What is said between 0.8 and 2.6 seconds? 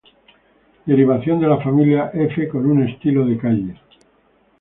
Derivación de la Familia F